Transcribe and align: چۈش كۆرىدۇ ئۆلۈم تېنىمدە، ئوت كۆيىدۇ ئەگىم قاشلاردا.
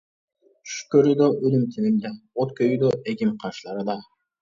چۈش 0.69 0.77
كۆرىدۇ 0.95 1.27
ئۆلۈم 1.35 1.69
تېنىمدە، 1.77 2.15
ئوت 2.25 2.59
كۆيىدۇ 2.63 2.93
ئەگىم 3.01 3.39
قاشلاردا. 3.47 4.05